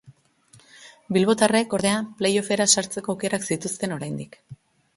[1.17, 4.43] Bilbotarrek, ordea, play-offera sartzeko aukerak zituzten oraindik.